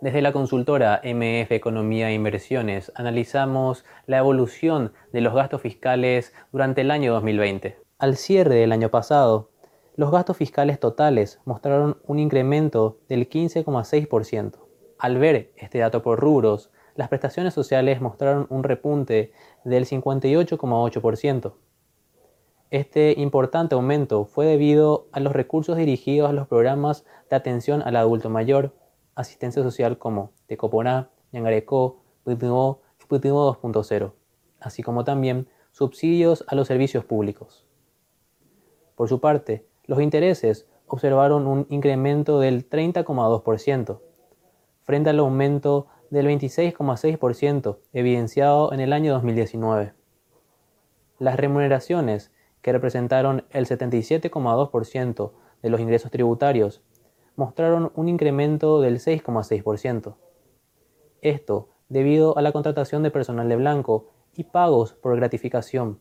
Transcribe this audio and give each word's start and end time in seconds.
Desde 0.00 0.22
la 0.22 0.32
consultora 0.32 1.02
MF 1.04 1.52
Economía 1.52 2.08
e 2.08 2.14
Inversiones 2.14 2.90
analizamos 2.94 3.84
la 4.06 4.16
evolución 4.16 4.92
de 5.12 5.20
los 5.20 5.34
gastos 5.34 5.60
fiscales 5.60 6.32
durante 6.50 6.80
el 6.80 6.90
año 6.90 7.12
2020. 7.12 7.78
Al 7.98 8.16
cierre 8.16 8.54
del 8.54 8.72
año 8.72 8.90
pasado, 8.90 9.50
los 9.96 10.10
gastos 10.10 10.36
fiscales 10.36 10.80
totales 10.80 11.40
mostraron 11.44 11.98
un 12.06 12.20
incremento 12.20 13.00
del 13.08 13.28
15,6%. 13.28 14.54
Al 14.98 15.18
ver 15.18 15.52
este 15.56 15.80
dato 15.80 16.02
por 16.02 16.20
rubros, 16.20 16.70
las 16.98 17.08
prestaciones 17.08 17.54
sociales 17.54 18.00
mostraron 18.00 18.48
un 18.50 18.64
repunte 18.64 19.30
del 19.62 19.86
58,8%. 19.86 21.52
Este 22.70 23.14
importante 23.16 23.76
aumento 23.76 24.24
fue 24.24 24.46
debido 24.46 25.06
a 25.12 25.20
los 25.20 25.32
recursos 25.32 25.76
dirigidos 25.76 26.28
a 26.28 26.32
los 26.32 26.48
programas 26.48 27.04
de 27.30 27.36
atención 27.36 27.82
al 27.82 27.94
adulto 27.94 28.30
mayor, 28.30 28.74
asistencia 29.14 29.62
social 29.62 29.96
como 29.96 30.32
Tecoponá, 30.48 31.08
Yangareco, 31.30 32.02
Putimo 32.24 32.80
y 33.00 33.06
Putimo 33.06 33.54
2.0, 33.54 34.12
así 34.58 34.82
como 34.82 35.04
también 35.04 35.46
subsidios 35.70 36.44
a 36.48 36.56
los 36.56 36.66
servicios 36.66 37.04
públicos. 37.04 37.64
Por 38.96 39.08
su 39.08 39.20
parte, 39.20 39.68
los 39.84 40.00
intereses 40.00 40.66
observaron 40.88 41.46
un 41.46 41.64
incremento 41.70 42.40
del 42.40 42.68
30,2%, 42.68 44.00
frente 44.82 45.10
al 45.10 45.20
aumento 45.20 45.86
del 46.10 46.26
26,6% 46.26 47.78
evidenciado 47.92 48.72
en 48.72 48.80
el 48.80 48.92
año 48.92 49.12
2019. 49.12 49.92
Las 51.18 51.36
remuneraciones, 51.36 52.32
que 52.62 52.72
representaron 52.72 53.44
el 53.50 53.66
77,2% 53.66 55.32
de 55.62 55.70
los 55.70 55.80
ingresos 55.80 56.10
tributarios, 56.10 56.82
mostraron 57.36 57.92
un 57.94 58.08
incremento 58.08 58.80
del 58.80 58.98
6,6%. 58.98 60.16
Esto 61.20 61.68
debido 61.88 62.36
a 62.36 62.42
la 62.42 62.52
contratación 62.52 63.02
de 63.02 63.10
personal 63.10 63.48
de 63.48 63.56
blanco 63.56 64.10
y 64.34 64.44
pagos 64.44 64.92
por 64.92 65.16
gratificación, 65.16 66.00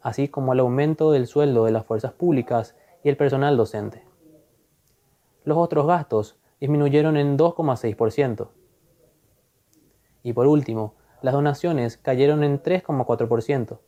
así 0.00 0.28
como 0.28 0.52
al 0.52 0.60
aumento 0.60 1.12
del 1.12 1.26
sueldo 1.26 1.64
de 1.64 1.72
las 1.72 1.86
fuerzas 1.86 2.12
públicas 2.12 2.76
y 3.02 3.08
el 3.08 3.16
personal 3.16 3.56
docente. 3.56 4.04
Los 5.44 5.58
otros 5.58 5.86
gastos 5.86 6.38
disminuyeron 6.60 7.16
en 7.16 7.36
2,6%. 7.36 8.48
Y 10.24 10.32
por 10.32 10.48
último, 10.48 10.94
las 11.22 11.34
donaciones 11.34 11.98
cayeron 11.98 12.42
en 12.42 12.60
3,4%, 12.60 13.78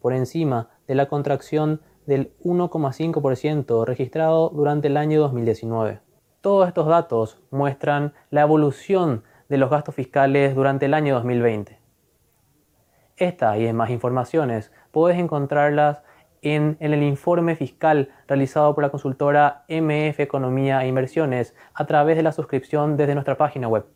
por 0.00 0.12
encima 0.12 0.70
de 0.88 0.94
la 0.96 1.06
contracción 1.06 1.82
del 2.06 2.32
1,5% 2.42 3.84
registrado 3.84 4.48
durante 4.48 4.88
el 4.88 4.96
año 4.96 5.20
2019. 5.20 6.00
Todos 6.40 6.68
estos 6.68 6.86
datos 6.86 7.40
muestran 7.50 8.14
la 8.30 8.42
evolución 8.42 9.22
de 9.48 9.58
los 9.58 9.70
gastos 9.70 9.94
fiscales 9.94 10.54
durante 10.54 10.86
el 10.86 10.94
año 10.94 11.14
2020. 11.14 11.78
Esta 13.16 13.56
y 13.58 13.64
demás 13.64 13.90
informaciones 13.90 14.72
puedes 14.90 15.18
encontrarlas 15.18 16.02
en, 16.42 16.76
en, 16.80 16.92
el 16.92 17.02
informe 17.02 17.56
fiscal 17.56 18.10
realizado 18.26 18.74
por 18.74 18.84
la 18.84 18.90
consultora 18.90 19.64
MF 19.68 20.20
Economía 20.20 20.82
e 20.82 20.88
Inversiones 20.88 21.54
a 21.74 21.86
través 21.86 22.16
de 22.16 22.22
la 22.22 22.32
suscripción 22.32 22.96
desde 22.96 23.14
nuestra 23.14 23.36
página 23.36 23.68
web. 23.68 23.86